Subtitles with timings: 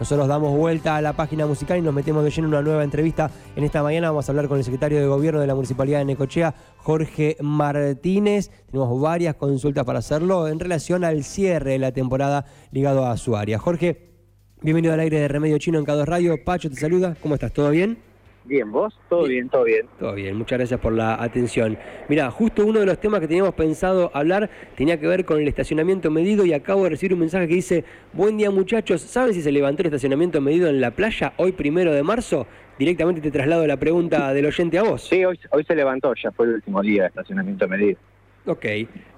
[0.00, 2.84] Nosotros damos vuelta a la página musical y nos metemos de lleno en una nueva
[2.84, 3.30] entrevista.
[3.54, 6.06] En esta mañana vamos a hablar con el secretario de Gobierno de la Municipalidad de
[6.06, 8.50] Necochea, Jorge Martínez.
[8.70, 13.36] Tenemos varias consultas para hacerlo en relación al cierre de la temporada ligado a su
[13.36, 13.58] área.
[13.58, 14.14] Jorge,
[14.62, 16.44] bienvenido al aire de Remedio Chino en K2 Radio.
[16.46, 17.14] Pacho te saluda.
[17.20, 17.52] ¿Cómo estás?
[17.52, 18.09] ¿Todo bien?
[18.50, 18.98] Bien, ¿vos?
[19.08, 19.86] Todo bien, todo bien.
[20.00, 21.78] Todo bien, muchas gracias por la atención.
[22.08, 25.46] Mira, justo uno de los temas que teníamos pensado hablar tenía que ver con el
[25.46, 29.40] estacionamiento medido y acabo de recibir un mensaje que dice, buen día muchachos, ¿saben si
[29.40, 32.48] se levantó el estacionamiento medido en la playa hoy primero de marzo?
[32.76, 35.02] Directamente te traslado la pregunta del oyente a vos.
[35.02, 38.00] Sí, hoy, hoy se levantó, ya fue el último día de estacionamiento medido.
[38.46, 38.66] Ok,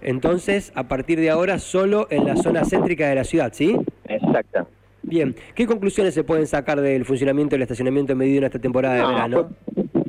[0.03, 3.79] entonces a partir de ahora solo en la zona céntrica de la ciudad, ¿sí?
[4.09, 4.69] Exacto.
[5.02, 9.06] Bien, ¿qué conclusiones se pueden sacar del funcionamiento del estacionamiento medido en esta temporada de
[9.06, 9.51] verano?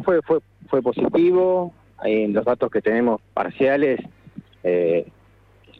[0.03, 3.99] Fue, fue, fue positivo, en los datos que tenemos parciales
[4.63, 5.05] eh,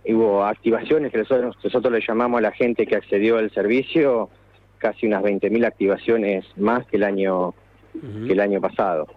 [0.06, 4.30] hubo activaciones que nosotros, nosotros le llamamos a la gente que accedió al servicio,
[4.78, 7.54] casi unas 20.000 activaciones más que el año,
[7.94, 9.08] que el año pasado.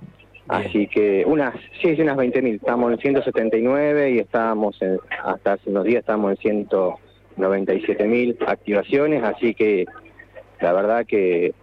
[0.49, 5.85] Así que unas, sí, unas 20.000, estamos en 179 y estábamos en, hasta hace unos
[5.85, 6.69] días estábamos en 100
[7.37, 9.87] 97 mil activaciones, así que
[10.61, 11.55] la verdad que,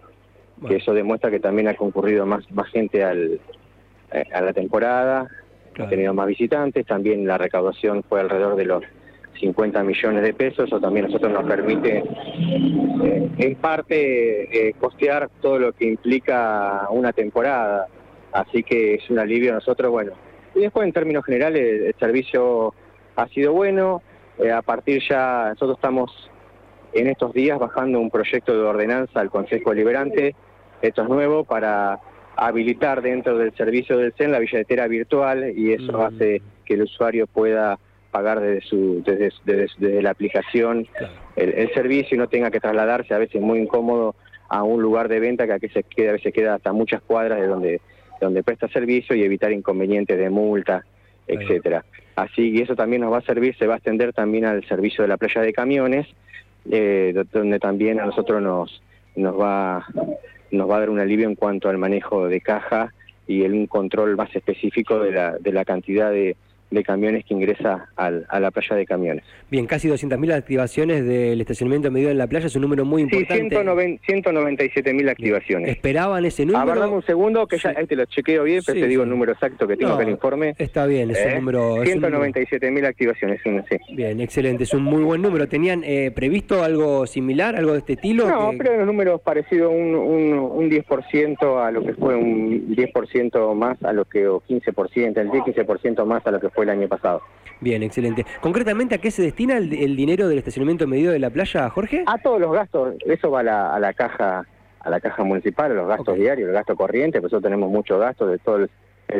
[0.70, 3.40] eso demuestra que también ha concurrido más, más gente al,
[4.12, 5.28] eh, a la temporada,
[5.78, 8.84] ha tenido más visitantes, también la recaudación fue alrededor de los
[9.40, 15.28] 50 millones de pesos, eso también a nosotros nos permite eh, en parte eh, costear
[15.40, 17.88] todo lo que implica una temporada,
[18.32, 20.12] así que es un alivio a nosotros, bueno.
[20.54, 22.74] Y después en términos generales el servicio
[23.16, 24.02] ha sido bueno,
[24.38, 26.30] eh, a partir ya, nosotros estamos
[26.92, 30.34] en estos días bajando un proyecto de ordenanza al Consejo Liberante,
[30.82, 32.00] esto es nuevo, para
[32.36, 36.00] habilitar dentro del servicio del CEN la billetera virtual y eso mm.
[36.00, 37.78] hace que el usuario pueda
[38.10, 40.86] pagar desde, su, desde, desde, la aplicación
[41.34, 44.14] el, servicio y no tenga que trasladarse a veces muy incómodo
[44.48, 47.40] a un lugar de venta que a veces queda, a veces queda hasta muchas cuadras
[47.40, 47.80] de donde,
[48.20, 50.84] donde presta servicio y evitar inconvenientes de multa,
[51.26, 51.84] etcétera.
[52.16, 55.02] Así que eso también nos va a servir, se va a extender también al servicio
[55.02, 56.06] de la playa de camiones,
[56.70, 58.82] eh, donde también a nosotros nos,
[59.16, 59.86] nos, va,
[60.50, 62.92] nos va a dar un alivio en cuanto al manejo de caja
[63.26, 66.36] y el, un control más específico de la, de la cantidad de,
[66.74, 69.24] de camiones que ingresa al, a la playa de camiones.
[69.50, 73.56] Bien, casi 200.000 activaciones del estacionamiento medido en la playa, es un número muy importante.
[73.56, 75.70] Sí, 197.000 activaciones.
[75.70, 76.62] ¿Esperaban ese número?
[76.62, 79.32] Aguardame un segundo, que ya ahí te lo chequeo bien, pero te digo el número
[79.32, 80.54] exacto que tengo en el informe.
[80.58, 81.34] Está bien, es un ¿Eh?
[81.36, 81.76] número...
[81.84, 83.76] 197.000 activaciones, sí.
[83.94, 85.48] Bien, excelente, es un muy buen número.
[85.48, 88.28] ¿Tenían eh, previsto algo similar, algo de este estilo?
[88.28, 93.54] No, pero los números parecidos, un, un, un 10% a lo que fue un 10%
[93.54, 96.88] más a lo que, o 15%, el 10-15% más a lo que fue el año
[96.88, 97.22] pasado.
[97.60, 98.26] Bien, excelente.
[98.40, 102.04] Concretamente, ¿a qué se destina el, dinero del estacionamiento medido de la playa, Jorge?
[102.06, 104.44] A todos los gastos, eso va a la, a la caja
[104.84, 107.98] a la caja municipal, a los gastos diarios, el gasto corriente, pues nosotros tenemos muchos
[107.98, 108.70] gastos de todo el,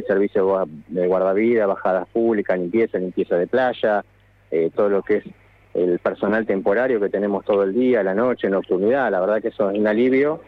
[0.07, 4.05] servicio de guardavida, bajadas públicas, limpieza, limpieza de playa,
[4.51, 5.25] eh, todo lo que es
[5.73, 9.71] el personal temporario que tenemos todo el día, la noche, nocturnidad, la verdad que eso
[9.71, 10.41] es un alivio,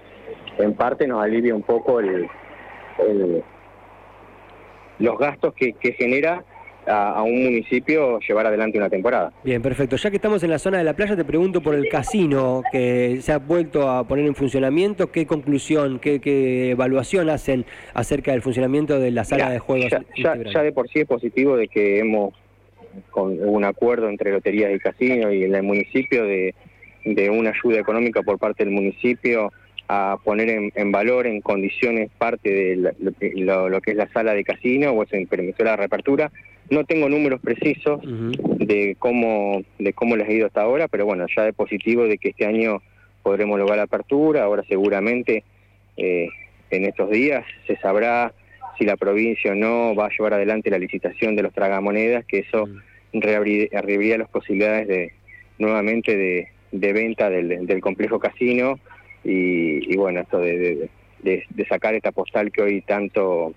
[0.59, 2.29] en parte nos alivia un poco el,
[4.99, 6.45] los gastos que, que genera
[6.87, 9.33] a, un municipio llevar adelante una temporada.
[9.45, 9.97] Bien, perfecto.
[9.97, 13.19] Ya que estamos en la zona de la playa, te pregunto por el casino que
[13.21, 15.11] se ha vuelto a poner en funcionamiento.
[15.11, 17.65] ¿Qué conclusión, qué, evaluación hacen
[17.95, 19.91] acerca del funcionamiento de la sala de juegos?
[20.17, 22.35] Ya, ya, de por sí es positivo de que hemos
[23.11, 26.55] con un acuerdo entre loterías y casino y el municipio de,
[27.05, 29.53] de una ayuda económica por parte del municipio
[29.89, 34.93] a poner en, valor en condiciones parte de lo, que es la sala de casino
[34.93, 36.31] o se permitió la reapertura.
[36.71, 41.27] No tengo números precisos de cómo de cómo les ha ido hasta ahora, pero bueno,
[41.35, 42.83] ya de positivo de que este año
[43.23, 44.45] podremos lograr la apertura.
[44.45, 45.45] Ahora seguramente
[45.97, 46.29] eh,
[46.71, 48.33] en estos días se sabrá
[48.79, 52.41] si la provincia o no va a llevar adelante la licitación de los tragamonedas, que
[52.41, 52.69] eso
[53.13, 55.13] reabriría, las posibilidades de
[55.59, 58.79] nuevamente de, de venta del, del complejo casino.
[59.25, 60.89] Y, bueno, esto de,
[61.23, 63.55] de, sacar esta postal que hoy tanto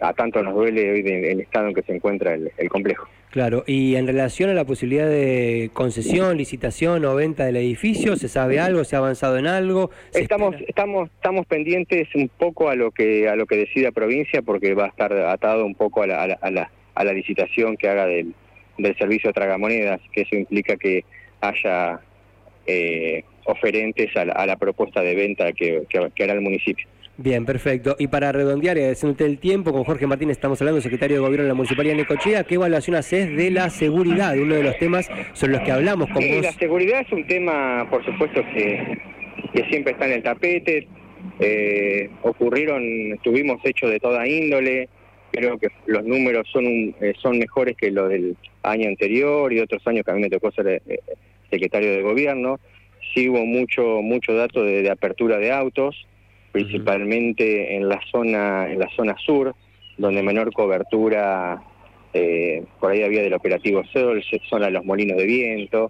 [0.00, 3.06] a tanto nos duele hoy el estado en que se encuentra el, complejo.
[3.30, 8.28] Claro, y en relación a la posibilidad de concesión, licitación o venta del edificio, ¿se
[8.28, 8.82] sabe algo?
[8.84, 9.90] ¿Se ha avanzado en algo?
[10.12, 14.74] Estamos, estamos, estamos pendientes un poco a lo que a lo que decida provincia, porque
[14.74, 18.06] va a estar atado un poco a la, a la, a la, licitación que haga
[18.06, 18.34] del,
[18.78, 21.04] del servicio de tragamonedas, que eso implica que
[21.40, 22.00] haya
[22.66, 25.86] eh, oferentes a la, propuesta de venta que,
[26.22, 26.86] hará el municipio.
[27.16, 27.96] Bien, perfecto.
[27.98, 31.44] Y para redondear y agradeciéndote el tiempo, con Jorge Martínez estamos hablando, secretario de Gobierno
[31.44, 34.38] de la Municipalidad de Necochea, ¿qué evaluación haces de la seguridad?
[34.38, 37.86] Uno de los temas sobre los que hablamos con sí, La seguridad es un tema,
[37.90, 38.98] por supuesto, que,
[39.52, 40.88] que siempre está en el tapete.
[41.38, 44.88] Eh, ocurrieron, tuvimos hechos de toda índole,
[45.30, 46.64] creo que los números son,
[47.00, 50.30] eh, son mejores que los del año anterior y otros años que a mí me
[50.30, 51.00] tocó ser eh,
[51.50, 52.60] secretario de gobierno.
[53.14, 56.06] Sí hubo mucho, mucho dato de, apertura de autos,
[56.52, 59.54] principalmente en la zona, en la zona sur,
[59.98, 61.62] donde menor cobertura
[62.12, 65.88] eh, por ahí había del operativo Sol, zona de los molinos de viento,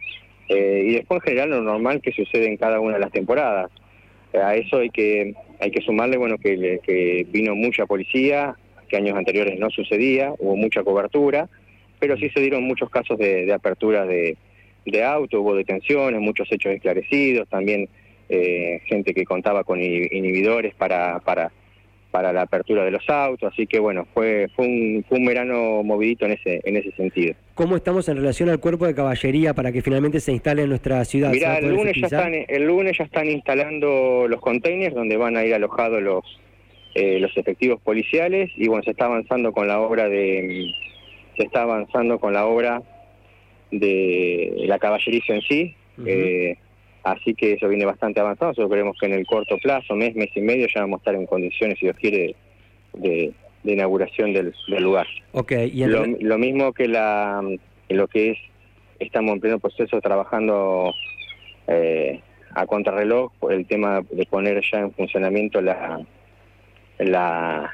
[0.48, 3.70] eh, y después en general lo normal que sucede en cada una de las temporadas.
[4.34, 8.56] A eso hay que hay que sumarle bueno que, que vino mucha policía,
[8.88, 11.48] que años anteriores no sucedía, hubo mucha cobertura,
[11.98, 14.36] pero sí se dieron muchos casos de, apertura de,
[14.84, 17.88] de auto, hubo detenciones, muchos hechos esclarecidos, también
[18.28, 21.50] eh, gente que contaba con inhibidores para, para
[22.10, 25.82] para la apertura de los autos, así que bueno, fue fue un, fue un verano
[25.82, 27.34] movidito en ese en ese sentido.
[27.54, 31.04] ¿Cómo estamos en relación al cuerpo de caballería para que finalmente se instale en nuestra
[31.04, 31.30] ciudad?
[31.30, 35.44] Mirá, el lunes, ya están, el lunes ya están instalando los containers donde van a
[35.44, 36.24] ir alojados los
[36.94, 40.72] eh, los efectivos policiales y bueno, se está avanzando con la obra de
[41.36, 42.82] se está avanzando con la obra
[43.70, 45.76] de la caballeriza en sí.
[47.02, 48.50] Así que eso viene bastante avanzado.
[48.50, 51.14] Nosotros creemos que en el corto plazo, mes, mes y medio, ya vamos a estar
[51.14, 52.34] en condiciones, si Dios quiere,
[52.94, 53.32] de,
[53.64, 55.06] inauguración del, lugar.
[55.32, 57.42] Okay, ¿y lo, mismo que la
[57.88, 58.38] lo que es,
[58.98, 60.94] estamos en pleno proceso trabajando
[61.66, 62.20] eh,
[62.54, 66.00] a contrarreloj por el tema de poner ya en funcionamiento la,
[66.98, 67.72] la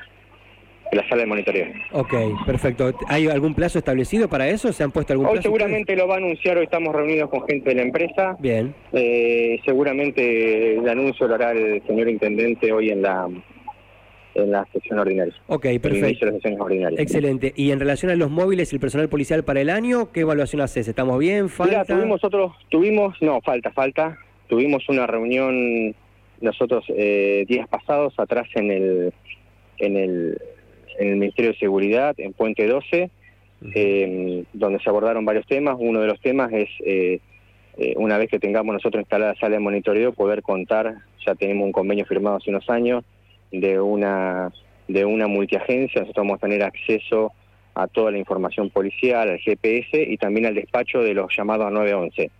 [0.92, 1.66] la sala de monitoreo.
[1.92, 2.14] Ok,
[2.46, 2.92] perfecto.
[3.08, 4.72] ¿Hay algún plazo establecido para eso?
[4.72, 7.70] ¿Se han puesto algún hoy seguramente lo va a anunciar, hoy estamos reunidos con gente
[7.70, 8.36] de la empresa.
[8.38, 8.74] Bien.
[8.92, 13.28] Eh, seguramente el anuncio lo hará el señor intendente hoy en la
[14.34, 15.34] en la sesión ordinaria.
[15.46, 16.26] Ok, perfecto.
[16.98, 17.54] Excelente.
[17.56, 20.60] Y en relación a los móviles y el personal policial para el año, ¿qué evaluación
[20.60, 20.86] haces?
[20.86, 21.48] ¿Estamos bien?
[21.48, 21.84] ¿Falta?
[21.86, 24.18] tuvimos otros, tuvimos, no, falta, falta.
[24.48, 25.94] Tuvimos una reunión
[26.42, 29.12] nosotros eh, días pasados atrás en el
[29.78, 30.38] en el
[30.98, 33.10] en el Ministerio de Seguridad, en Puente 12,
[33.74, 35.76] eh, donde se abordaron varios temas.
[35.78, 37.20] Uno de los temas es, eh,
[37.76, 40.96] eh, una vez que tengamos nosotros instalada la sala de monitoreo, poder contar,
[41.26, 43.04] ya tenemos un convenio firmado hace unos años,
[43.52, 44.52] de una,
[44.88, 47.32] de una multiagencia, nosotros vamos a tener acceso
[47.74, 51.70] a toda la información policial, al GPS y también al despacho de los llamados a
[51.70, 52.30] 911.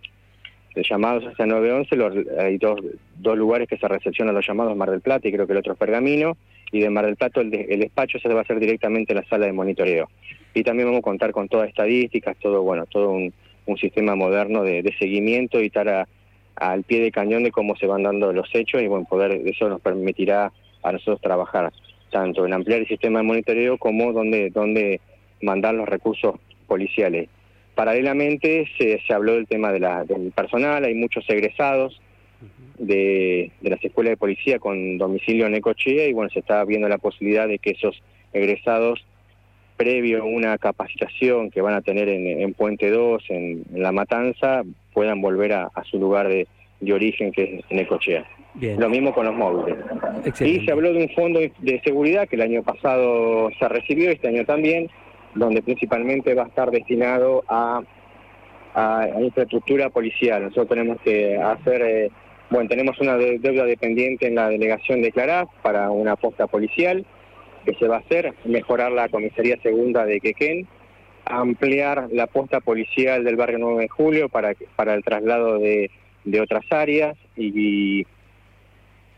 [0.77, 2.79] Los llamados hacia 911, hay dos,
[3.17, 5.73] dos lugares que se recepcionan los llamados, Mar del Plata y creo que el otro
[5.73, 6.37] es Pergamino,
[6.71, 9.47] y de Mar del Plata el, despacho se va a hacer directamente en la sala
[9.47, 10.07] de monitoreo.
[10.53, 13.33] Y también vamos a contar con todas estadísticas, todo bueno, todo un,
[13.79, 16.07] sistema moderno de, seguimiento y estar
[16.55, 19.67] al pie de cañón de cómo se van dando los hechos y bueno, poder eso
[19.67, 20.53] nos permitirá
[20.83, 21.73] a nosotros trabajar
[22.11, 25.01] tanto en ampliar el sistema de monitoreo como donde, donde
[25.41, 26.35] mandar los recursos
[26.67, 27.29] policiales.
[27.77, 32.01] Paralelamente se, se habló del tema de la, del personal, hay muchos egresados
[32.79, 36.97] de, las escuelas de policía con domicilio en Ecochea y bueno, se está viendo la
[36.97, 38.01] posibilidad de que esos
[38.33, 39.05] egresados,
[39.75, 45.21] previo a una capacitación que van a tener en, Puente 2, en, La Matanza, puedan
[45.21, 46.47] volver a, su lugar de,
[46.91, 48.25] origen que es en Ecochea.
[48.59, 49.77] Lo mismo con los móviles.
[50.41, 54.29] Y se habló de un fondo de seguridad que el año pasado se recibió, este
[54.29, 54.89] año también,
[55.37, 57.81] donde principalmente va a estar destinado a,
[59.19, 60.43] infraestructura policial.
[60.43, 61.81] Nosotros tenemos que hacer...
[61.81, 62.11] Eh,
[62.49, 67.05] bueno, tenemos una deuda dependiente en la delegación de Clará para una posta policial
[67.65, 70.67] que se va a hacer, mejorar la comisaría segunda de Quequén,
[71.25, 75.89] ampliar la posta policial del barrio 9 de Julio para, para el traslado de,
[76.41, 78.05] otras áreas y,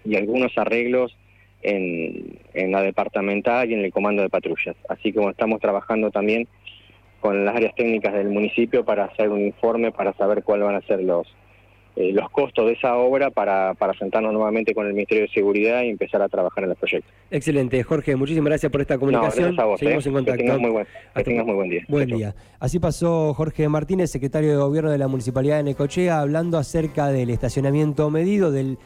[0.06, 1.16] y algunos arreglos
[1.62, 4.76] en, en, la departamental y en el comando de patrullas.
[4.88, 6.48] Así como estamos trabajando también
[7.20, 10.82] con las áreas técnicas del municipio para hacer un informe para saber cuáles van a
[10.82, 11.28] ser los,
[11.96, 15.84] eh, los costos de esa obra para, para sentarnos nuevamente con el Ministerio de Seguridad
[15.84, 17.12] y empezar a trabajar en el proyecto.
[17.30, 19.56] Excelente, Jorge, muchísimas gracias por esta comunicación.
[19.56, 20.10] No, a vos, Seguimos eh.
[20.10, 20.38] en contacto.
[20.38, 21.82] Que tengas muy buen, que tengas muy buen día.
[21.90, 22.36] Buen día.
[22.60, 27.30] Así pasó Jorge Martínez, secretario de Gobierno de la Municipalidad de Necochea, hablando acerca del
[27.32, 28.78] estacionamiento medido, del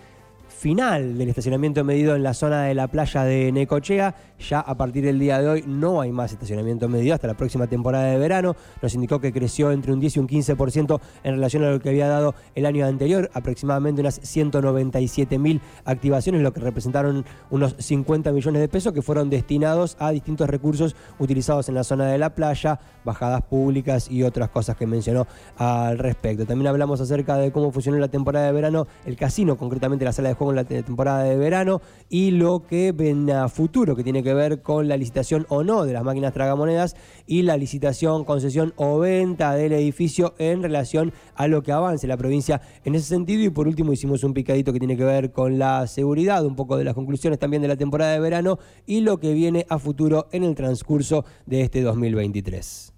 [0.47, 4.15] final del estacionamiento medido en la zona de la playa de Necochea.
[4.39, 7.67] Ya a partir del día de hoy no hay más estacionamiento medido hasta la próxima
[7.67, 8.55] temporada de verano.
[8.81, 11.89] Nos indicó que creció entre un 10 y un 15% en relación a lo que
[11.89, 18.31] había dado el año anterior, aproximadamente unas 197 mil activaciones, lo que representaron unos 50
[18.31, 22.35] millones de pesos que fueron destinados a distintos recursos utilizados en la zona de la
[22.35, 26.45] playa, bajadas públicas y otras cosas que mencionó al respecto.
[26.45, 30.29] También hablamos acerca de cómo funcionó la temporada de verano el casino, concretamente la sala
[30.29, 34.23] de juegos con la temporada de verano y lo que ven a futuro, que tiene
[34.23, 38.73] que ver con la licitación o no de las máquinas tragamonedas y la licitación, concesión
[38.75, 43.43] o venta del edificio en relación a lo que avance la provincia en ese sentido.
[43.43, 46.77] Y por último hicimos un picadito que tiene que ver con la seguridad, un poco
[46.77, 50.27] de las conclusiones también de la temporada de verano y lo que viene a futuro
[50.31, 52.92] en el transcurso de este 2023.